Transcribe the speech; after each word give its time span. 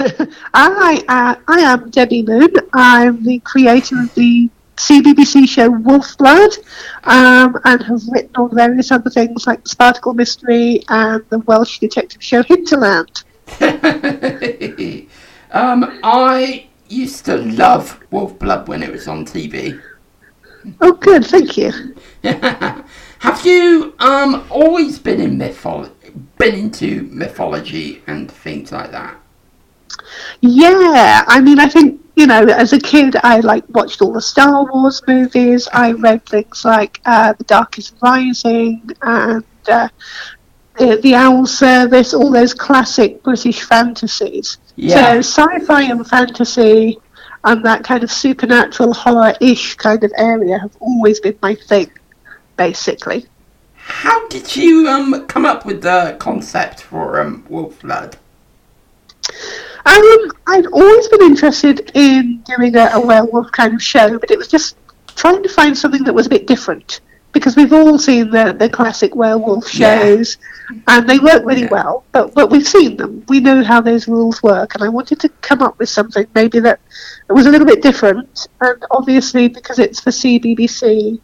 I, 0.54 1.04
uh, 1.08 1.34
I 1.46 1.60
am 1.60 1.90
Debbie 1.90 2.22
Moon. 2.22 2.52
I'm 2.72 3.22
the 3.22 3.38
creator 3.40 4.00
of 4.00 4.14
the 4.14 4.48
CBBC 4.76 5.46
show 5.46 5.70
Wolfblood 5.70 6.56
um, 7.04 7.58
and 7.64 7.82
have 7.82 8.00
written 8.08 8.34
on 8.36 8.54
various 8.54 8.90
other 8.90 9.10
things 9.10 9.46
like 9.46 9.62
the 9.62 9.68
Sparticle 9.68 10.14
Mystery 10.14 10.82
and 10.88 11.22
the 11.28 11.40
Welsh 11.40 11.78
detective 11.80 12.22
show 12.22 12.42
Hinterland. 12.42 13.24
um, 15.50 16.00
I 16.02 16.66
used 16.88 17.26
to 17.26 17.36
love 17.36 18.00
Wolfblood 18.10 18.68
when 18.68 18.82
it 18.82 18.90
was 18.90 19.06
on 19.06 19.26
TV. 19.26 19.78
Oh, 20.80 20.92
good, 20.92 21.26
thank 21.26 21.58
you. 21.58 21.94
Have 22.24 23.44
you 23.44 23.94
um, 23.98 24.46
always 24.50 24.98
been 24.98 25.20
in 25.20 25.36
mythology, 25.36 25.92
been 26.38 26.54
into 26.54 27.02
mythology 27.10 28.02
and 28.06 28.30
things 28.30 28.72
like 28.72 28.90
that? 28.92 29.16
Yeah, 30.40 31.24
I 31.26 31.40
mean, 31.40 31.58
I 31.58 31.68
think 31.68 32.00
you 32.16 32.26
know, 32.26 32.44
as 32.44 32.72
a 32.72 32.78
kid, 32.78 33.16
I 33.22 33.40
like 33.40 33.64
watched 33.70 34.02
all 34.02 34.12
the 34.12 34.20
Star 34.20 34.64
Wars 34.64 35.02
movies. 35.06 35.68
I 35.72 35.92
read 35.92 36.26
things 36.26 36.64
like 36.64 37.00
uh, 37.06 37.32
The 37.32 37.44
Dark 37.44 37.78
Is 37.78 37.92
Rising 38.02 38.90
and 39.00 39.44
uh, 39.68 39.88
the 40.76 41.14
Owl 41.14 41.46
Service, 41.46 42.12
all 42.12 42.30
those 42.30 42.52
classic 42.52 43.22
British 43.22 43.62
fantasies. 43.62 44.58
Yeah. 44.76 45.20
So 45.20 45.44
sci-fi 45.44 45.82
and 45.84 46.06
fantasy 46.06 46.98
and 47.44 47.64
that 47.64 47.84
kind 47.84 48.02
of 48.04 48.10
supernatural 48.10 48.92
horror-ish 48.92 49.76
kind 49.76 50.04
of 50.04 50.12
area 50.16 50.58
have 50.58 50.76
always 50.80 51.20
been 51.20 51.38
my 51.40 51.54
thing, 51.54 51.90
basically. 52.56 53.26
How 54.00 54.26
did 54.28 54.56
you 54.56 54.88
um, 54.88 55.26
come 55.26 55.44
up 55.44 55.66
with 55.66 55.82
the 55.82 56.16
concept 56.18 56.80
for 56.80 57.20
um, 57.20 57.42
Wolfblood? 57.50 58.14
Um, 59.84 60.32
I'd 60.46 60.64
always 60.72 61.06
been 61.08 61.20
interested 61.20 61.90
in 61.92 62.42
doing 62.46 62.76
a, 62.76 62.92
a 62.94 63.06
werewolf 63.06 63.52
kind 63.52 63.74
of 63.74 63.82
show, 63.82 64.18
but 64.18 64.30
it 64.30 64.38
was 64.38 64.48
just 64.48 64.78
trying 65.16 65.42
to 65.42 65.50
find 65.50 65.76
something 65.76 66.02
that 66.04 66.14
was 66.14 66.28
a 66.28 66.30
bit 66.30 66.46
different 66.46 67.02
because 67.32 67.56
we've 67.56 67.74
all 67.74 67.98
seen 67.98 68.30
the, 68.30 68.56
the 68.58 68.70
classic 68.70 69.14
werewolf 69.14 69.68
shows 69.68 70.38
yeah. 70.72 70.80
and 70.88 71.06
they 71.06 71.18
work 71.18 71.44
really 71.44 71.62
yeah. 71.62 71.70
well 71.70 72.04
but 72.10 72.34
but 72.34 72.50
we've 72.50 72.66
seen 72.66 72.96
them 72.96 73.22
we 73.28 73.38
know 73.38 73.62
how 73.62 73.80
those 73.80 74.08
rules 74.08 74.42
work 74.42 74.74
and 74.74 74.82
i 74.82 74.88
wanted 74.88 75.20
to 75.20 75.28
come 75.40 75.62
up 75.62 75.78
with 75.78 75.88
something 75.88 76.26
maybe 76.34 76.58
that 76.58 76.80
was 77.28 77.46
a 77.46 77.50
little 77.50 77.66
bit 77.66 77.82
different 77.82 78.48
and 78.62 78.84
obviously 78.90 79.46
because 79.46 79.78
it's 79.78 80.00
for 80.00 80.10
cbbc 80.10 81.20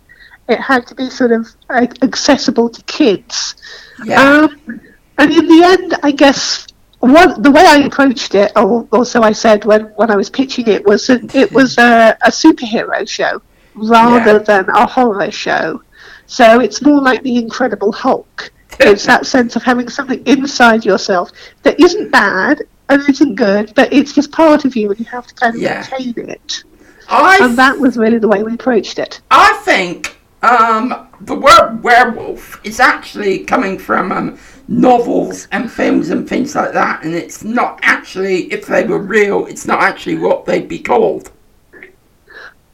it 0.48 0.60
had 0.60 0.86
to 0.86 0.94
be 0.94 1.10
sort 1.10 1.32
of 1.32 1.46
accessible 1.70 2.68
to 2.68 2.82
kids 2.84 3.56
yeah. 4.04 4.20
Um, 4.22 4.80
and 5.18 5.32
in 5.32 5.46
the 5.46 5.62
end 5.64 5.94
i 6.02 6.10
guess 6.10 6.66
one, 7.00 7.40
the 7.42 7.50
way 7.50 7.64
I 7.64 7.78
approached 7.78 8.34
it, 8.34 8.52
or, 8.56 8.86
or 8.90 9.04
so 9.04 9.22
I 9.22 9.32
said 9.32 9.64
when, 9.64 9.84
when 9.96 10.10
I 10.10 10.16
was 10.16 10.30
pitching 10.30 10.66
it, 10.66 10.84
was 10.84 11.06
that 11.06 11.34
it 11.34 11.52
was 11.52 11.78
a, 11.78 12.16
a 12.22 12.30
superhero 12.30 13.08
show 13.08 13.42
rather 13.74 14.32
yeah. 14.32 14.38
than 14.38 14.68
a 14.70 14.86
horror 14.86 15.30
show. 15.30 15.82
So 16.26 16.60
it's 16.60 16.82
more 16.82 17.00
like 17.00 17.22
the 17.22 17.36
Incredible 17.36 17.92
Hulk. 17.92 18.50
it's 18.80 19.06
that 19.06 19.26
sense 19.26 19.56
of 19.56 19.62
having 19.62 19.88
something 19.88 20.26
inside 20.26 20.84
yourself 20.84 21.30
that 21.62 21.78
isn't 21.78 22.10
bad 22.10 22.62
and 22.88 23.08
isn't 23.08 23.34
good, 23.34 23.72
but 23.74 23.92
it's 23.92 24.12
just 24.12 24.32
part 24.32 24.64
of 24.64 24.76
you, 24.76 24.90
and 24.90 24.98
you 24.98 25.06
have 25.06 25.26
to 25.26 25.34
kind 25.34 25.54
of 25.54 25.60
yeah. 25.60 25.86
maintain 25.90 26.30
it. 26.30 26.64
I 27.08 27.38
and 27.40 27.56
that 27.56 27.78
was 27.78 27.96
really 27.96 28.18
the 28.18 28.26
way 28.28 28.42
we 28.42 28.54
approached 28.54 28.98
it. 28.98 29.20
I 29.30 29.60
think 29.64 30.15
um, 30.46 31.08
the 31.20 31.34
word 31.34 31.82
werewolf 31.82 32.60
is 32.64 32.80
actually 32.80 33.44
coming 33.44 33.78
from 33.78 34.12
um, 34.12 34.38
novels 34.68 35.48
and 35.52 35.70
films 35.70 36.10
and 36.10 36.28
things 36.28 36.54
like 36.54 36.72
that, 36.72 37.04
and 37.04 37.14
it's 37.14 37.44
not 37.44 37.78
actually, 37.82 38.44
if 38.52 38.66
they 38.66 38.84
were 38.84 38.98
real, 38.98 39.46
it's 39.46 39.66
not 39.66 39.80
actually 39.80 40.16
what 40.16 40.44
they'd 40.44 40.68
be 40.68 40.78
called. 40.78 41.32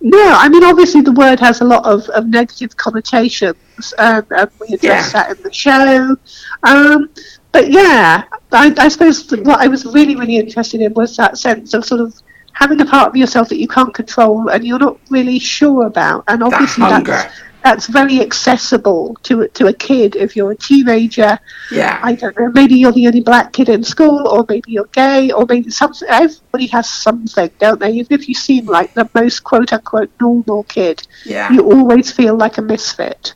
No, 0.01 0.35
I 0.37 0.49
mean, 0.49 0.65
obviously 0.65 1.01
the 1.01 1.13
word 1.13 1.39
has 1.39 1.61
a 1.61 1.65
lot 1.65 1.85
of, 1.85 2.09
of 2.09 2.27
negative 2.27 2.77
connotations, 2.77 3.95
and, 3.99 4.27
and 4.31 4.51
we 4.61 4.75
address 4.75 5.13
yeah. 5.13 5.13
that 5.13 5.37
in 5.37 5.43
the 5.43 5.53
show. 5.53 6.17
Um, 6.65 7.11
but 7.53 7.71
yeah, 7.71 8.25
I, 8.51 8.75
I 8.79 8.89
suppose 8.89 9.31
what 9.31 9.61
I 9.61 9.69
was 9.69 9.85
really, 9.87 10.17
really 10.17 10.39
interested 10.39 10.81
in 10.81 10.93
was 10.95 11.17
that 11.17 11.39
sense 11.39 11.73
of 11.75 11.85
sort 11.85 12.01
of 12.01 12.21
having 12.53 12.81
a 12.81 12.85
part 12.85 13.09
of 13.09 13.17
yourself 13.17 13.49
that 13.49 13.59
you 13.59 13.69
can't 13.69 13.95
control 13.95 14.49
and 14.49 14.65
you're 14.65 14.79
not 14.79 14.99
really 15.11 15.39
sure 15.39 15.87
about. 15.87 16.25
And 16.29 16.43
obviously 16.43 16.85
that 16.85 17.05
that's 17.05 17.41
that's 17.63 17.87
very 17.87 18.21
accessible 18.21 19.17
to 19.23 19.49
to 19.49 19.67
a 19.67 19.73
kid 19.73 20.17
if 20.17 20.37
you're 20.37 20.53
a 20.53 20.57
teenager. 20.57 21.39
Yeah. 21.71 22.01
I 22.03 22.15
don't 22.15 22.39
know. 22.39 22.51
Maybe 22.51 22.75
you're 22.75 22.93
the 22.93 23.07
only 23.07 23.21
black 23.21 23.53
kid 23.53 23.69
in 23.69 23.85
school, 23.85 24.27
or 24.29 24.45
maybe 24.49 24.73
you're 24.73 24.93
gay, 24.93 25.31
or 25.31 25.47
maybe 25.49 25.71
some. 25.71 25.93
Everybody 26.09 26.67
has 26.67 26.89
something, 26.89 27.51
don't 27.59 27.81
they? 27.81 27.93
Even 27.93 28.13
if 28.13 28.29
you 28.29 28.35
seem 28.35 28.67
like 28.67 28.95
the 28.95 29.09
most 29.15 29.45
quote 29.45 29.73
unquote 29.73 30.11
normal 30.21 30.65
kid, 30.65 31.07
yeah. 31.25 31.53
you 31.53 31.71
always 31.71 32.11
feel 32.11 32.37
like 32.37 32.59
a 32.59 32.63
misfit, 32.63 33.35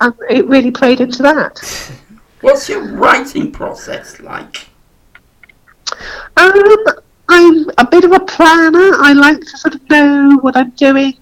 and 0.00 0.14
it 0.30 0.46
really 0.46 0.70
played 0.70 1.00
into 1.00 1.22
that. 1.22 1.58
What's 2.40 2.68
your 2.68 2.84
writing 2.86 3.50
process 3.50 4.20
like? 4.20 4.68
Um, 6.36 6.84
I'm 7.28 7.70
a 7.78 7.86
bit 7.86 8.04
of 8.04 8.12
a 8.12 8.20
planner. 8.20 8.92
I 8.94 9.12
like 9.12 9.40
to 9.40 9.56
sort 9.56 9.74
of 9.74 9.90
know 9.90 10.38
what 10.40 10.56
I'm 10.56 10.70
doing 10.70 11.14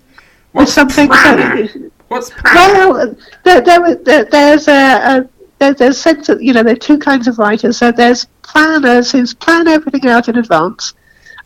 What's 0.52 0.76
with 0.76 0.90
something. 0.90 1.10
So, 1.10 1.90
What's 2.08 2.30
well, 2.44 3.14
there, 3.42 3.60
there, 3.60 3.94
there, 3.96 4.24
there's 4.24 4.68
a, 4.68 4.72
a 4.72 5.28
there, 5.58 5.74
there's 5.74 5.98
sense 5.98 6.28
that 6.28 6.42
you 6.42 6.52
know 6.52 6.62
there 6.62 6.74
are 6.74 6.78
two 6.78 6.98
kinds 6.98 7.26
of 7.26 7.38
writers. 7.38 7.78
So 7.78 7.90
there's 7.90 8.26
planners 8.42 9.10
who 9.12 9.26
plan 9.34 9.66
everything 9.66 10.08
out 10.08 10.28
in 10.28 10.38
advance, 10.38 10.94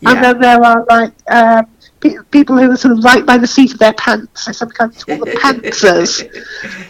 yeah. 0.01 0.11
and 0.11 0.25
then 0.25 0.41
there 0.41 0.63
are 0.63 0.85
like 0.89 1.13
um, 1.31 1.67
pe- 2.01 2.17
people 2.31 2.59
who 2.59 2.71
are 2.71 2.77
sort 2.77 2.99
of 2.99 3.05
right 3.05 3.25
by 3.25 3.39
the 3.39 3.47
seat 3.47 3.73
of 3.73 3.79
their 3.79 3.95
pants. 3.95 4.45
So 4.45 4.53
sometimes 4.53 5.03
called 5.05 5.21
the 5.21 5.33
pantsers. 5.33 6.29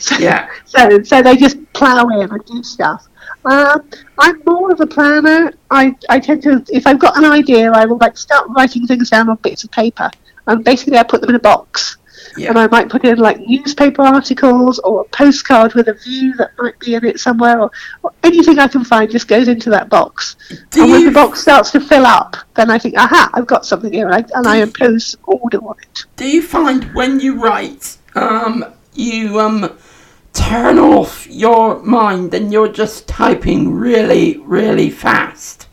So, 0.00 0.16
yeah. 0.16 0.48
So 0.64 1.03
so 1.03 1.22
they 1.22 1.36
just 1.36 1.59
plow 1.72 2.09
in 2.09 2.30
and 2.30 2.44
do 2.47 2.62
stuff. 2.62 3.06
Um, 3.44 3.88
I'm 4.19 4.42
more 4.44 4.72
of 4.72 4.80
a 4.80 4.86
planner. 4.86 5.53
I, 5.70 5.97
I 6.10 6.20
tend 6.20 6.42
to, 6.42 6.62
if 6.69 6.86
I've 6.86 6.98
got 6.98 7.16
an 7.16 7.25
idea, 7.25 7.72
I 7.72 7.86
will 7.86 7.97
like 7.97 8.19
start 8.19 8.47
writing 8.50 8.86
things 8.86 9.09
down 9.09 9.30
on 9.30 9.36
bits 9.36 9.64
of 9.64 9.70
paper, 9.70 10.10
and 10.47 10.62
basically 10.62 10.98
I 10.98 11.04
put 11.04 11.20
them 11.22 11.30
in 11.30 11.36
a 11.36 11.41
box 11.41 11.97
yeah. 12.36 12.48
and 12.48 12.58
I 12.58 12.66
might 12.68 12.88
put 12.88 13.04
in 13.04 13.18
like 13.18 13.41
newspaper 13.41 14.02
articles 14.02 14.78
or 14.80 15.02
a 15.02 15.04
postcard 15.04 15.74
with 15.74 15.88
a 15.88 15.94
view 15.94 16.34
that 16.36 16.50
might 16.58 16.78
be 16.78 16.94
in 16.94 17.04
it 17.04 17.20
somewhere, 17.20 17.60
or, 17.60 17.70
or 18.02 18.12
anything 18.22 18.58
I 18.58 18.68
can 18.68 18.84
find 18.84 19.10
just 19.10 19.28
goes 19.28 19.48
into 19.48 19.70
that 19.70 19.88
box. 19.88 20.36
Do 20.70 20.82
and 20.82 20.92
when 20.92 21.00
you- 21.02 21.06
the 21.10 21.14
box 21.14 21.41
starts 21.41 21.70
to 21.72 21.80
fill 21.80 22.06
up, 22.06 22.36
then 22.54 22.70
I 22.70 22.78
think, 22.78 22.96
aha, 22.96 23.30
I've 23.34 23.46
got 23.46 23.64
something 23.66 23.92
here, 23.92 24.06
and 24.08 24.14
I, 24.14 24.24
and 24.38 24.46
I 24.46 24.56
impose 24.56 25.16
order 25.24 25.58
on 25.58 25.76
it. 25.82 26.04
Do 26.16 26.26
you 26.28 26.42
find 26.42 26.84
when 26.94 27.20
you 27.20 27.41
write, 27.41 27.96
um, 28.14 28.64
you 28.94 29.38
um, 29.41 29.76
turn 30.32 30.78
off 30.78 31.26
your 31.28 31.80
mind 31.82 32.34
and 32.34 32.52
you're 32.52 32.68
just 32.72 33.08
typing 33.08 33.72
really, 33.72 34.38
really 34.38 34.91
fast? 34.91 35.66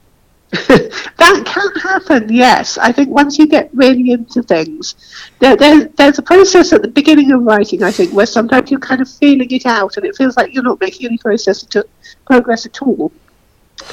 that 1.18 1.44
can 1.46 1.82
happen, 1.82 2.32
yes. 2.34 2.78
I 2.78 2.92
think 2.92 3.10
once 3.10 3.38
you 3.38 3.48
get 3.48 3.70
really 3.74 4.12
into 4.12 4.42
things, 4.44 4.96
there, 5.40 5.56
there, 5.56 5.86
there's 5.96 6.18
a 6.20 6.22
process 6.22 6.74
at 6.74 6.82
the 6.82 6.88
beginning 6.88 7.32
of 7.32 7.44
writing, 7.44 7.84
I 7.84 7.92
think, 7.92 8.14
where 8.14 8.26
sometimes 8.26 8.72
you're 8.72 8.80
kind 8.80 9.02
of 9.02 9.10
feeling 9.10 9.50
it 9.52 9.66
out 9.66 9.98
and 9.98 10.06
it 10.06 10.16
feels 10.16 10.38
like 10.38 10.54
you're 10.54 10.64
not 10.64 10.80
making 10.80 11.06
any 11.08 11.18
process 11.18 11.64
to, 11.64 11.86
progress 12.26 12.66
at 12.66 12.82
all. 12.82 13.12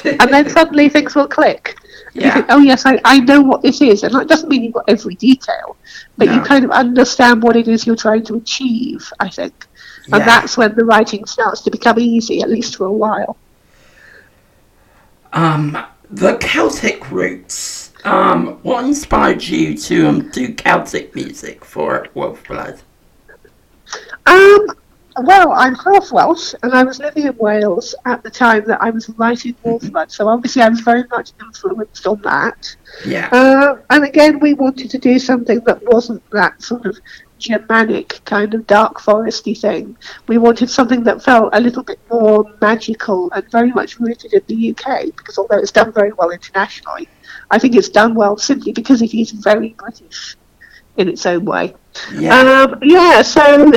and 0.04 0.32
then 0.32 0.48
suddenly 0.58 0.88
things 0.88 1.14
will 1.14 1.28
click. 1.28 1.76
Yeah. 2.14 2.34
think, 2.34 2.47
oh, 2.48 2.58
yes, 2.58 2.86
I, 2.86 3.00
I 3.04 3.19
know 3.20 3.41
what 3.42 3.62
this 3.62 3.81
is. 3.81 4.04
And 4.04 4.14
that 4.14 4.28
doesn't 4.28 4.48
mean 4.48 4.62
you've 4.62 4.75
got 4.75 4.84
every 4.88 5.16
detail, 5.16 5.76
but 6.16 6.28
you 6.32 6.41
kind 6.42 6.64
of 6.64 6.70
understand 6.70 7.42
what 7.42 7.56
it 7.56 7.66
is 7.66 7.86
you're 7.86 7.96
trying 7.96 8.25
to 8.26 8.36
achieve, 8.36 9.12
I 9.19 9.28
think. 9.28 9.66
And 10.06 10.20
Yeah. 10.20 10.25
that's 10.25 10.56
when 10.56 10.75
the 10.76 10.84
writing 10.84 11.25
starts 11.25 11.62
to 11.62 11.70
become 11.70 11.98
easy, 11.98 12.41
at 12.42 12.50
least 12.50 12.76
for 12.76 12.84
a 12.86 12.92
while. 12.92 13.36
Um, 15.32 15.76
the 16.14 16.37
Celtic 16.37 17.11
roots. 17.11 17.93
Um, 18.05 18.58
what 18.62 18.84
inspired 18.84 19.43
you 19.43 19.76
to 19.78 20.06
um, 20.06 20.31
do 20.31 20.55
Celtic 20.55 21.14
music 21.14 21.64
for 21.64 22.06
Wolfblood? 22.14 22.81
Um, 24.26 24.66
well, 25.22 25.52
I'm 25.52 25.75
half 25.75 26.12
Welsh, 26.12 26.55
and 26.62 26.72
I 26.72 26.84
was 26.84 26.99
living 26.99 27.26
in 27.26 27.37
Wales 27.37 27.94
at 28.05 28.22
the 28.22 28.31
time 28.31 28.64
that 28.66 28.81
I 28.81 28.90
was 28.90 29.08
writing 29.11 29.55
Wolfblood, 29.64 30.11
so 30.11 30.28
obviously 30.28 30.62
I 30.62 30.69
was 30.69 30.81
very 30.81 31.05
much 31.11 31.32
influenced 31.40 32.06
on 32.06 32.20
that. 32.22 32.76
Yeah. 33.05 33.28
Uh, 33.32 33.78
and 33.90 34.05
again, 34.05 34.38
we 34.38 34.55
wanted 34.55 34.90
to 34.90 34.99
do 34.99 35.19
something 35.19 35.60
that 35.60 35.82
wasn't 35.84 36.22
that 36.31 36.62
sort 36.62 36.87
of 36.87 36.96
Germanic 37.38 38.20
kind 38.25 38.54
of 38.54 38.66
dark 38.66 39.00
foresty 39.00 39.58
thing. 39.58 39.96
We 40.26 40.38
wanted 40.38 40.70
something 40.70 41.02
that 41.04 41.22
felt 41.22 41.50
a 41.52 41.60
little 41.60 41.82
bit 41.82 41.98
more 42.10 42.44
magical 42.60 43.31
and 43.32 43.48
very 43.50 43.72
much 43.72 43.98
rooted 44.00 44.32
in 44.32 44.42
the 44.46 44.70
UK, 44.70 45.06
because 45.16 45.38
although 45.38 45.58
it's 45.58 45.72
done 45.72 45.92
very 45.92 46.12
well 46.12 46.31
internationally, 46.31 47.08
I 47.50 47.58
think 47.58 47.76
it's 47.76 47.88
done 47.88 48.14
well 48.14 48.36
simply 48.36 48.72
because 48.72 49.02
it 49.02 49.14
is 49.14 49.32
very 49.32 49.75
British 49.78 50.36
in 50.96 51.08
its 51.08 51.26
own 51.26 51.44
way. 51.44 51.75
yeah. 52.12 52.38
Um, 52.38 52.78
yeah, 52.82 53.22
so 53.22 53.70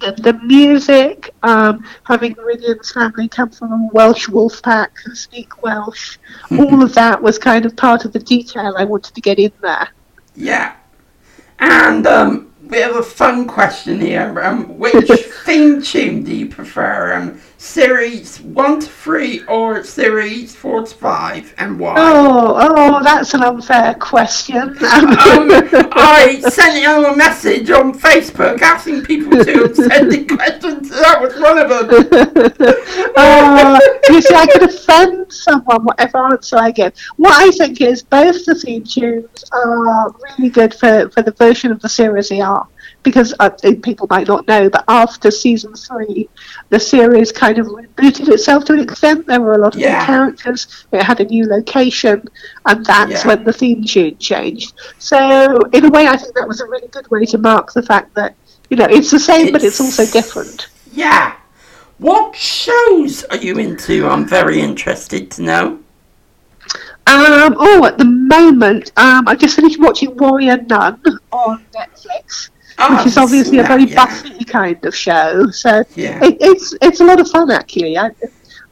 the, 0.00 0.12
the 0.12 0.32
music, 0.44 1.34
um, 1.42 1.84
having 2.04 2.34
Rhydian's 2.34 2.90
family 2.92 3.28
come 3.28 3.50
from 3.50 3.72
a 3.72 3.88
Welsh 3.92 4.28
wolf 4.28 4.62
pack 4.62 4.92
and 5.04 5.16
speak 5.16 5.62
Welsh, 5.62 6.18
all 6.50 6.82
of 6.82 6.94
that 6.94 7.22
was 7.22 7.38
kind 7.38 7.64
of 7.66 7.76
part 7.76 8.04
of 8.04 8.12
the 8.12 8.18
detail 8.18 8.74
I 8.76 8.84
wanted 8.84 9.14
to 9.14 9.20
get 9.20 9.38
in 9.38 9.52
there. 9.60 9.88
Yeah. 10.34 10.76
And 11.58 12.06
um, 12.06 12.47
we 12.68 12.78
have 12.78 12.96
a 12.96 13.02
fun 13.02 13.46
question 13.46 14.00
here. 14.00 14.40
Um, 14.42 14.78
which 14.78 15.08
theme 15.44 15.82
tune 15.82 16.22
do 16.24 16.34
you 16.34 16.46
prefer? 16.46 17.14
Um, 17.14 17.40
series 17.58 18.40
one 18.40 18.78
to 18.78 18.86
three 18.86 19.44
or 19.46 19.82
series 19.82 20.54
four 20.54 20.86
to 20.86 20.94
five, 20.94 21.52
and 21.58 21.78
why? 21.78 21.96
Oh, 21.98 22.54
oh, 22.56 23.02
that's 23.02 23.34
an 23.34 23.42
unfair 23.42 23.94
question. 23.94 24.60
um, 24.68 24.78
I 24.80 26.40
sent 26.48 26.80
you 26.80 27.04
a 27.04 27.16
message 27.16 27.68
on 27.70 27.92
Facebook 27.92 28.62
asking 28.62 29.04
people 29.04 29.44
to 29.44 29.74
send 29.74 30.12
in 30.12 30.28
questions. 30.28 30.88
That 30.90 31.20
was 31.20 31.38
one 31.38 31.58
of 31.58 31.68
them. 31.68 31.90
uh, 33.16 33.80
you 34.08 34.22
see, 34.22 34.34
I 34.34 34.46
could 34.46 34.62
offend 34.62 35.32
someone 35.32 35.84
whatever 35.84 36.18
answer 36.32 36.56
I 36.56 36.70
give. 36.70 36.94
What 37.16 37.34
I 37.34 37.50
think 37.50 37.80
is 37.80 38.02
both 38.02 38.44
the 38.46 38.54
theme 38.54 38.84
tunes 38.84 39.44
are 39.52 40.14
really 40.38 40.50
good 40.50 40.74
for, 40.74 41.10
for 41.10 41.22
the 41.22 41.32
version 41.32 41.72
of 41.72 41.80
the 41.80 41.88
series 41.88 42.28
they 42.28 42.40
are 42.40 42.68
because 43.02 43.32
uh, 43.38 43.50
people 43.82 44.06
might 44.10 44.26
not 44.28 44.46
know, 44.48 44.68
but 44.68 44.84
after 44.88 45.30
season 45.30 45.74
three, 45.74 46.28
the 46.68 46.80
series 46.80 47.32
kind 47.32 47.58
of 47.58 47.66
rebooted 47.68 48.28
itself 48.28 48.64
to 48.66 48.74
an 48.74 48.80
extent. 48.80 49.26
There 49.26 49.40
were 49.40 49.54
a 49.54 49.58
lot 49.58 49.74
of 49.74 49.80
Yeah. 49.80 49.98
new 50.00 50.04
characters. 50.06 50.86
It 50.92 51.02
had 51.02 51.20
a 51.20 51.24
new 51.24 51.46
location, 51.46 52.22
and 52.66 52.84
that's 52.84 53.10
Yeah. 53.24 53.26
when 53.26 53.44
the 53.44 53.52
theme 53.52 53.84
tune 53.84 54.18
changed. 54.18 54.74
So, 54.98 55.58
in 55.72 55.84
a 55.84 55.90
way, 55.90 56.06
I 56.06 56.16
think 56.16 56.34
that 56.34 56.46
was 56.48 56.60
a 56.60 56.66
really 56.66 56.88
good 56.88 57.08
way 57.10 57.24
to 57.26 57.38
mark 57.38 57.72
the 57.72 57.82
fact 57.82 58.14
that 58.14 58.34
you 58.68 58.76
know 58.76 58.86
it's 58.90 59.10
the 59.10 59.20
same, 59.20 59.52
but 59.52 59.62
it's 59.64 59.80
also 59.80 60.04
different. 60.04 60.68
Yeah. 60.92 61.32
What 61.98 62.36
shows 62.36 63.24
are 63.24 63.36
you 63.38 63.58
into? 63.58 64.06
I'm 64.06 64.26
very 64.26 64.60
interested 64.60 65.30
to 65.32 65.42
know. 65.42 65.78
Um, 67.06 67.56
oh, 67.58 67.86
at 67.86 67.96
the 67.96 68.04
moment, 68.04 68.92
um, 68.98 69.26
I 69.26 69.34
just 69.34 69.56
finished 69.56 69.80
watching 69.80 70.14
Warrior 70.16 70.58
Nun 70.68 71.00
on 71.32 71.64
Netflix, 71.74 72.50
Oh, 72.80 72.96
which 72.96 73.06
is 73.06 73.16
obviously 73.18 73.58
a 73.58 73.64
very 73.64 73.86
that, 73.86 73.90
yeah. 73.90 74.04
Buffy 74.32 74.44
kind 74.44 74.84
of 74.84 74.94
show. 74.94 75.50
So 75.50 75.82
Yeah. 75.96 76.24
it, 76.24 76.36
it's 76.40 76.74
it's 76.80 77.00
a 77.00 77.04
lot 77.04 77.20
of 77.20 77.28
fun 77.28 77.50
actually. 77.50 77.98
I, 77.98 78.10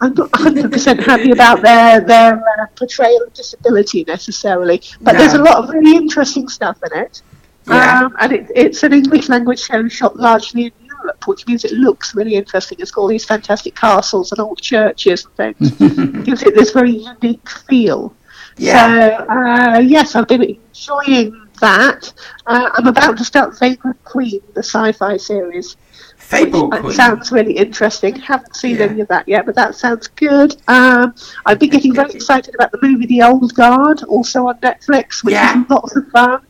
I'm 0.01 0.13
not 0.15 0.31
100 0.33 0.71
percent 0.73 1.01
happy 1.01 1.31
about 1.33 1.63
their 1.63 2.01
their 2.01 2.35
uh, 2.37 2.67
portrayal 2.77 3.23
of 3.27 3.33
disability 3.35 4.05
necessarily, 4.07 4.83
but 5.01 5.13
No. 5.13 5.19
there's 5.19 5.35
a 5.35 5.43
lot 5.43 5.57
of 5.63 5.71
really 5.71 5.97
interesting 5.97 6.49
stuff 6.49 6.79
in 6.91 6.99
it. 7.01 7.23
Yeah. 7.69 8.05
Um, 8.05 8.17
and 8.21 8.33
it, 8.33 8.51
it's 8.55 8.83
an 8.85 8.93
English 8.93 9.29
language 9.29 9.61
show 9.61 9.89
shot 9.89 10.17
largely 10.17 10.67
in 10.67 10.73
Europe, 10.87 11.27
which 11.27 11.47
means 11.49 11.65
it 11.65 11.73
looks 11.73 12.15
really 12.15 12.37
interesting. 12.37 12.79
It's 12.81 12.93
got 12.93 13.01
all 13.03 13.09
these 13.09 13.25
fantastic 13.25 13.75
castles 13.75 14.31
and 14.31 14.41
old 14.41 14.61
churches 14.61 15.27
and 15.27 15.35
things. 15.59 15.71
gives 16.25 16.43
it 16.45 16.55
this 16.55 16.71
very 16.71 16.93
unique 16.93 17.49
feel. 17.69 18.15
Yeah. 18.57 19.19
So, 19.19 19.27
uh, 19.29 19.79
yes, 19.81 20.15
I've 20.15 20.29
been 20.29 20.43
enjoying 20.43 21.46
that. 21.61 22.13
Uh, 22.47 22.71
I'm 22.75 22.87
about 22.87 23.17
to 23.19 23.25
start 23.25 23.59
Vagrant 23.59 24.03
Queen, 24.05 24.41
the 24.55 24.63
sci-fi 24.63 25.17
series. 25.17 25.77
Fable 26.17 26.73
It 26.75 26.81
Queen. 26.81 26.93
sounds 26.93 27.31
really 27.31 27.53
interesting. 27.53 28.17
Haven't 28.17 28.57
seen 28.57 28.77
Yeah. 28.77 28.85
any 28.87 29.01
of 29.01 29.09
that 29.09 29.29
yet, 29.29 29.47
but 29.47 29.55
that 29.55 29.75
sounds 29.75 30.09
good. 30.09 30.57
Um, 30.67 31.15
I've 31.45 31.59
been 31.59 31.71
getting 31.71 31.95
very 31.95 32.11
excited 32.11 32.55
about 32.55 32.73
the 32.73 32.79
movie 32.83 33.07
The 33.07 33.23
Old 33.23 33.55
Guard, 33.55 34.03
also 34.05 34.47
on 34.49 34.57
Netflix, 34.59 35.23
which 35.23 35.35
Yeah. 35.35 35.61
is 35.63 35.71
lots 35.71 35.95
of 35.97 36.09
fun. 36.09 36.41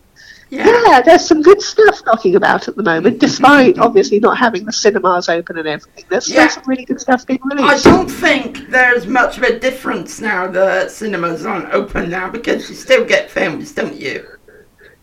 yeah. 0.48 0.64
Yeah, 0.86 1.00
there's 1.02 1.26
some 1.26 1.42
good 1.42 1.60
stuff 1.60 2.00
knocking 2.06 2.36
about 2.36 2.68
at 2.68 2.76
the 2.76 2.82
moment, 2.82 3.18
despite 3.18 3.78
obviously 3.78 4.20
not 4.20 4.38
having 4.38 4.64
the 4.64 4.72
cinemas 4.72 5.28
open 5.28 5.58
and 5.58 5.66
everything. 5.66 6.04
There's 6.08 6.28
Yeah. 6.30 6.46
some 6.48 6.62
really 6.66 6.84
good 6.84 7.00
stuff 7.00 7.26
being 7.26 7.40
released. 7.44 7.84
I 7.86 7.90
don't 7.90 8.08
think 8.08 8.70
there's 8.70 9.06
much 9.08 9.36
of 9.38 9.42
a 9.42 9.58
difference 9.58 10.20
now. 10.20 10.46
The 10.46 10.88
cinemas 10.88 11.44
aren't 11.44 11.74
open 11.74 12.08
now 12.10 12.30
because 12.30 12.70
you 12.70 12.76
still 12.76 13.04
get 13.04 13.28
films, 13.30 13.72
don't 13.72 13.96
you? 14.00 14.24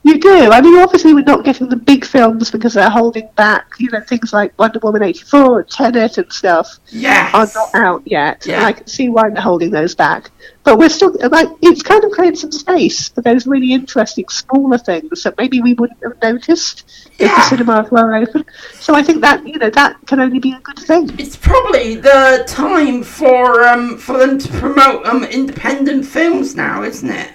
You 0.05 0.19
do. 0.19 0.51
I 0.51 0.59
mean, 0.59 0.77
obviously, 0.79 1.13
we're 1.13 1.23
not 1.23 1.45
getting 1.45 1.69
the 1.69 1.77
big 1.77 2.03
films 2.03 2.51
because 2.51 2.73
they're 2.73 2.89
holding 2.89 3.29
back. 3.37 3.67
You 3.79 3.89
know, 3.89 4.01
things 4.01 4.33
like 4.33 4.57
Wonder 4.59 4.79
Woman 4.83 5.01
84 5.01 5.61
and 5.61 5.69
Tenet 5.69 6.17
and 6.17 6.31
stuff 6.31 6.77
Yes. 6.89 7.33
are 7.33 7.47
not 7.55 7.73
out 7.75 8.01
yet. 8.05 8.45
Yeah. 8.45 8.57
And 8.57 8.65
I 8.65 8.73
can 8.73 8.87
see 8.87 9.07
why 9.07 9.29
they're 9.29 9.41
holding 9.41 9.71
those 9.71 9.95
back. 9.95 10.29
But 10.65 10.77
we're 10.77 10.89
still, 10.89 11.15
like, 11.31 11.47
it's 11.61 11.81
kind 11.81 12.03
of 12.03 12.11
creating 12.11 12.35
some 12.35 12.51
space 12.51 13.09
for 13.09 13.21
those 13.21 13.47
really 13.47 13.71
interesting, 13.71 14.25
smaller 14.29 14.77
things 14.77 15.23
that 15.23 15.37
maybe 15.37 15.61
we 15.61 15.73
wouldn't 15.73 16.03
have 16.03 16.21
noticed 16.21 16.83
if 17.17 17.21
Yeah. 17.29 17.35
the 17.35 17.41
cinemas 17.43 17.89
were 17.89 18.15
open. 18.15 18.43
So 18.81 18.95
I 18.95 19.03
think 19.03 19.21
that, 19.21 19.47
you 19.47 19.57
know, 19.57 19.69
that 19.69 19.95
can 20.05 20.19
only 20.19 20.39
be 20.39 20.51
a 20.51 20.59
good 20.59 20.79
thing. 20.79 21.11
It's 21.17 21.37
probably 21.37 21.95
the 21.95 22.43
time 22.45 23.03
for 23.03 23.63
um 23.63 23.97
for 23.97 24.17
them 24.17 24.37
to 24.37 24.47
promote 24.49 25.05
um 25.05 25.23
independent 25.23 26.05
films 26.05 26.55
now, 26.55 26.83
isn't 26.83 27.09
it? 27.09 27.29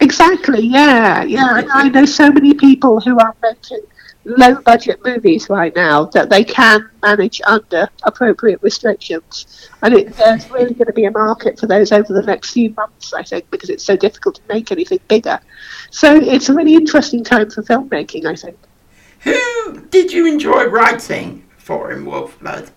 Exactly, 0.00 0.66
yeah, 0.66 1.22
yeah. 1.22 1.58
And 1.58 1.70
I 1.70 1.88
know 1.88 2.04
so 2.04 2.30
many 2.30 2.54
people 2.54 3.00
who 3.00 3.18
are 3.18 3.34
making 3.42 3.80
low 4.24 4.54
budget 4.62 5.00
movies 5.04 5.48
right 5.48 5.74
now 5.74 6.04
that 6.06 6.28
they 6.30 6.44
can 6.44 6.88
manage 7.02 7.40
under 7.46 7.88
appropriate 8.02 8.62
restrictions. 8.62 9.68
And 9.82 9.94
it, 9.94 10.16
there's 10.16 10.48
really 10.50 10.74
going 10.74 10.86
to 10.86 10.92
be 10.92 11.04
a 11.04 11.10
market 11.10 11.58
for 11.58 11.66
those 11.66 11.92
over 11.92 12.12
the 12.12 12.22
next 12.22 12.52
few 12.52 12.70
months, 12.70 13.12
I 13.12 13.22
think, 13.22 13.50
because 13.50 13.70
it's 13.70 13.84
so 13.84 13.96
difficult 13.96 14.36
to 14.36 14.42
make 14.48 14.72
anything 14.72 15.00
bigger. 15.08 15.40
So 15.90 16.16
it's 16.16 16.48
a 16.48 16.54
really 16.54 16.74
interesting 16.74 17.24
time 17.24 17.50
for 17.50 17.62
filmmaking, 17.62 18.26
I 18.26 18.36
think. 18.36 18.58
Who 19.20 19.86
did 19.90 20.12
you 20.12 20.26
enjoy 20.26 20.64
writing 20.64 21.44
for 21.58 21.92
in 21.92 22.04
Wolfblood? 22.04 22.70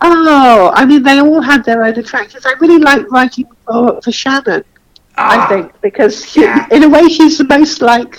Oh, 0.00 0.72
I 0.74 0.84
mean, 0.84 1.02
they 1.02 1.20
all 1.20 1.40
had 1.40 1.64
their 1.64 1.84
own 1.84 1.96
attractions. 1.96 2.44
I 2.44 2.52
really 2.54 2.78
like 2.78 3.10
writing 3.10 3.46
for, 3.64 4.00
for 4.02 4.12
Shannon. 4.12 4.64
I 5.16 5.36
Ah, 5.38 5.48
think 5.48 5.80
because 5.80 6.26
she, 6.28 6.42
yeah. 6.42 6.66
in 6.72 6.82
a 6.82 6.88
way 6.88 7.08
she's 7.08 7.38
the 7.38 7.44
most 7.44 7.80
like 7.82 8.18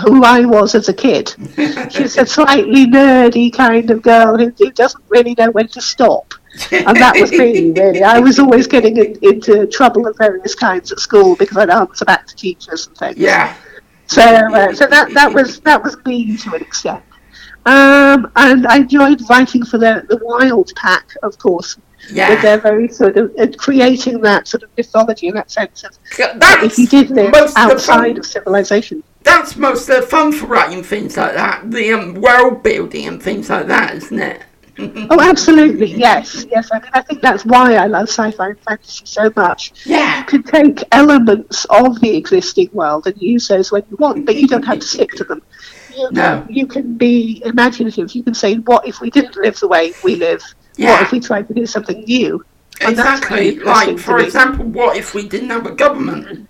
who 0.00 0.22
I 0.24 0.44
was 0.44 0.74
as 0.74 0.88
a 0.88 0.92
kid. 0.94 1.34
She's 1.90 2.16
a 2.18 2.26
slightly 2.26 2.86
nerdy 2.86 3.52
kind 3.52 3.90
of 3.90 4.02
girl 4.02 4.36
who, 4.36 4.52
who 4.58 4.70
doesn't 4.70 5.02
really 5.08 5.34
know 5.38 5.50
when 5.50 5.68
to 5.68 5.80
stop, 5.80 6.34
and 6.70 6.96
that 6.98 7.16
was 7.18 7.32
me 7.32 7.70
really. 7.72 8.02
I 8.02 8.18
was 8.20 8.38
always 8.38 8.66
getting 8.66 8.96
in, 8.98 9.16
into 9.22 9.66
trouble 9.66 10.06
of 10.06 10.16
various 10.18 10.54
kinds 10.54 10.92
at 10.92 11.00
school 11.00 11.34
because 11.36 11.56
I'd 11.56 11.70
answer 11.70 12.04
back 12.04 12.26
to 12.26 12.36
teachers 12.36 12.86
and 12.88 12.96
things. 12.96 13.16
yeah. 13.16 13.56
So, 14.08 14.22
uh, 14.22 14.72
so 14.72 14.86
that 14.86 15.12
that 15.14 15.32
was 15.34 15.60
that 15.60 15.82
was 15.82 15.96
me 16.06 16.36
to 16.36 16.54
an 16.54 16.60
extent. 16.62 17.02
Um, 17.66 18.30
and 18.36 18.66
I 18.66 18.76
enjoyed 18.76 19.20
writing 19.28 19.64
for 19.64 19.78
the 19.78 20.04
the 20.08 20.18
Wild 20.22 20.72
Pack, 20.76 21.14
of 21.22 21.36
course, 21.38 21.76
with 21.76 22.16
Yeah. 22.16 22.40
their 22.40 22.58
very 22.58 22.88
sort 22.88 23.16
of 23.16 23.32
uh, 23.38 23.48
creating 23.58 24.20
that 24.20 24.46
sort 24.46 24.62
of 24.62 24.70
mythology 24.76 25.26
and 25.28 25.36
that 25.36 25.50
sense 25.50 25.82
of 25.82 25.98
That's 26.16 26.62
if 26.64 26.78
you 26.78 26.86
did 26.86 27.10
live 27.10 27.34
outside 27.56 28.18
of 28.18 28.24
civilization. 28.26 29.02
That's 29.24 29.56
most 29.56 29.88
of 29.88 29.96
the 29.96 30.02
fun 30.02 30.30
for 30.30 30.46
writing 30.46 30.84
things 30.84 31.16
like 31.16 31.34
that. 31.34 31.68
The 31.70 31.92
um, 31.92 32.14
world 32.20 32.62
building 32.62 33.08
and 33.08 33.20
things 33.20 33.50
like 33.50 33.66
that, 33.66 33.94
isn't 33.96 34.18
it? 34.20 34.42
Oh, 35.10 35.20
absolutely, 35.20 35.86
yes, 35.86 36.44
yes. 36.50 36.68
I 36.70 36.80
mean, 36.80 36.90
I 36.92 37.00
think 37.00 37.22
that's 37.22 37.46
why 37.46 37.76
I 37.76 37.86
love 37.86 38.08
sci-fi 38.10 38.48
and 38.50 38.60
fantasy 38.60 39.06
so 39.06 39.32
much. 39.34 39.72
Yeah. 39.86 40.18
You 40.18 40.24
can 40.26 40.42
take 40.42 40.84
elements 40.92 41.64
of 41.70 41.98
the 42.00 42.14
existing 42.14 42.68
world 42.74 43.06
and 43.06 43.16
use 43.20 43.48
those 43.48 43.72
when 43.72 43.84
you 43.90 43.96
want, 43.96 44.26
but 44.26 44.36
you 44.36 44.46
don't 44.46 44.64
have 44.66 44.80
to 44.80 44.86
stick 44.86 45.12
to 45.12 45.24
them. 45.24 45.40
You 45.96 46.08
No. 46.12 46.42
can, 46.46 46.54
you 46.54 46.66
can 46.66 46.94
be 46.96 47.42
imaginative. 47.44 48.12
You 48.14 48.22
can 48.22 48.34
say, 48.34 48.56
"What 48.56 48.86
if 48.86 49.00
we 49.00 49.10
didn't 49.10 49.36
live 49.36 49.58
the 49.58 49.68
way 49.68 49.92
we 50.04 50.16
live? 50.16 50.42
Yeah. 50.76 50.92
What 50.92 51.02
if 51.02 51.12
we 51.12 51.20
tried 51.20 51.48
to 51.48 51.54
do 51.54 51.66
something 51.66 52.04
new?" 52.04 52.44
And 52.80 52.90
Exactly. 52.90 53.58
Like, 53.58 53.98
for 53.98 54.18
example, 54.18 54.66
what 54.66 54.96
if 54.96 55.14
we 55.14 55.26
didn't 55.26 55.50
have 55.50 55.66
a 55.66 55.70
government? 55.70 56.46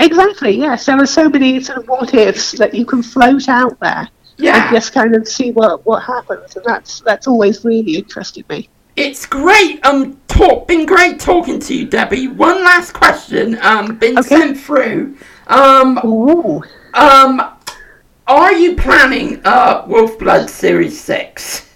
Exactly. 0.00 0.52
Yes, 0.58 0.86
there 0.86 1.00
are 1.00 1.06
so 1.06 1.28
many 1.28 1.60
sort 1.60 1.78
of 1.78 1.88
what 1.88 2.12
ifs 2.14 2.52
that 2.52 2.74
you 2.74 2.84
can 2.84 3.02
float 3.02 3.48
out 3.48 3.78
there 3.80 4.08
Yeah. 4.38 4.64
and 4.66 4.74
just 4.74 4.92
kind 4.92 5.14
of 5.14 5.28
see 5.28 5.52
what 5.52 5.86
what 5.86 6.02
happens, 6.02 6.56
and 6.56 6.64
that's 6.64 7.00
that's 7.00 7.26
always 7.28 7.64
really 7.64 7.96
interested 7.96 8.48
me. 8.48 8.68
It's 8.96 9.24
great. 9.24 9.84
Um, 9.86 10.18
talk. 10.28 10.66
Been 10.68 10.84
great 10.84 11.18
talking 11.18 11.58
to 11.60 11.74
you, 11.74 11.86
Debbie. 11.86 12.28
One 12.28 12.62
last 12.62 12.92
question. 12.92 13.58
Um, 13.62 13.96
been 13.96 14.18
Okay. 14.18 14.28
sent 14.36 14.58
through. 14.60 15.16
Um, 15.46 15.98
Ooh. 16.04 16.62
um, 16.94 17.42
are 18.52 18.58
you 18.58 18.76
planning 18.76 19.40
uh 19.44 19.82
Wolfblood 19.86 20.48
Series 20.48 21.00
Six? 21.00 21.68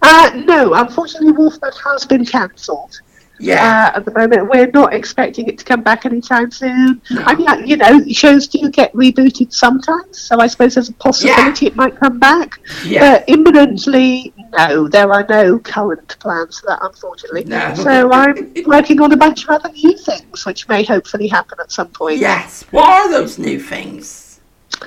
Uh, 0.00 0.30
no, 0.44 0.74
unfortunately, 0.74 1.32
Wolfblood 1.32 1.74
has 1.82 2.06
been 2.06 2.24
cancelled. 2.24 3.00
Yeah. 3.40 3.90
Uh, 3.92 3.96
at 3.98 4.04
the 4.04 4.12
moment, 4.12 4.48
we're 4.48 4.70
not 4.70 4.94
expecting 4.94 5.48
it 5.48 5.58
to 5.58 5.64
come 5.64 5.82
back 5.82 6.06
anytime 6.06 6.50
soon. 6.52 7.02
No. 7.10 7.22
I 7.22 7.34
mean, 7.34 7.48
uh, 7.48 7.56
you 7.56 7.76
know, 7.76 8.02
shows 8.08 8.46
do 8.46 8.70
get 8.70 8.92
rebooted 8.92 9.52
sometimes, 9.52 10.18
so 10.18 10.38
I 10.38 10.46
suppose 10.46 10.74
there's 10.74 10.88
a 10.88 10.94
possibility 10.94 11.66
it 11.66 11.74
might 11.74 11.96
come 11.96 12.18
back. 12.20 12.60
yeah. 12.84 13.00
But 13.00 13.24
imminently, 13.28 14.32
no, 14.56 14.86
there 14.88 15.12
are 15.12 15.26
no 15.28 15.58
current 15.58 16.16
plans 16.20 16.60
for 16.60 16.66
that, 16.68 16.78
unfortunately. 16.82 17.44
No. 17.44 17.74
So 17.74 18.12
I'm 18.12 18.54
working 18.66 19.00
on 19.00 19.12
a 19.12 19.16
bunch 19.16 19.42
of 19.44 19.50
other 19.50 19.70
new 19.72 19.98
things, 19.98 20.46
which 20.46 20.68
may 20.68 20.84
hopefully 20.84 21.26
happen 21.26 21.58
at 21.60 21.72
some 21.72 21.88
point. 21.88 22.20
yes. 22.20 22.62
What 22.70 22.88
are 22.88 23.10
those 23.10 23.38
new 23.38 23.58
things? 23.60 24.25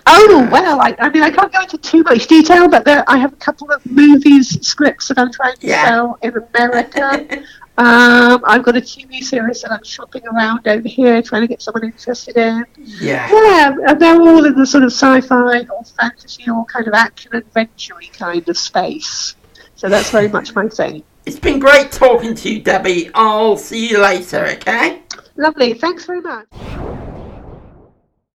Oh 0.06 0.48
well, 0.52 0.82
I, 0.82 0.96
I 1.00 1.10
mean 1.10 1.24
I 1.24 1.32
can't 1.32 1.52
go 1.52 1.62
into 1.62 1.78
too 1.78 2.04
much 2.04 2.28
detail, 2.28 2.68
but 2.68 2.86
there, 2.86 3.04
I 3.08 3.18
have 3.18 3.34
a 3.34 3.38
couple 3.38 3.72
of 3.72 3.84
movies 3.86 4.50
scripts 4.68 5.08
that 5.08 5.18
I'm 5.18 5.32
trying 5.32 5.56
to 5.58 5.68
Yeah. 5.68 5.86
sell 5.86 6.18
in 6.22 6.34
America. 6.54 7.44
um, 7.78 8.44
I've 8.46 8.64
got 8.64 8.76
a 8.78 8.82
TV 8.82 9.24
series 9.24 9.62
that 9.62 9.72
I'm 9.72 9.84
shopping 9.84 10.24
around 10.28 10.68
over 10.68 10.88
here, 10.88 11.22
trying 11.22 11.42
to 11.42 11.48
get 11.48 11.62
someone 11.62 11.86
interested 11.86 12.38
in. 12.38 12.66
yeah. 12.78 13.30
Yeah, 13.32 13.76
and 13.88 14.00
they're 14.00 14.22
all 14.22 14.46
in 14.46 14.56
the 14.56 14.66
sort 14.66 14.84
of 14.84 14.92
sci-fi 14.92 15.62
or 15.70 15.84
fantasy 16.00 16.50
or 16.50 16.66
kind 16.66 16.88
of 16.88 16.94
action 16.94 17.36
adventure 17.36 17.96
kind 18.14 18.48
of 18.48 18.58
space. 18.58 19.36
So 19.76 19.88
that's 19.90 20.12
very 20.12 20.28
much 20.28 20.54
my 20.54 20.68
thing. 20.68 21.04
It's 21.26 21.40
been 21.40 21.60
great 21.60 21.92
talking 21.92 22.36
to 22.36 22.50
you, 22.52 22.62
Debbie. 22.62 23.10
I'll 23.14 23.56
see 23.58 23.90
you 23.90 24.00
later, 24.02 24.46
okay? 24.46 25.02
Lovely, 25.38 25.74
thanks 25.74 26.06
very 26.06 26.22
much. 26.22 26.48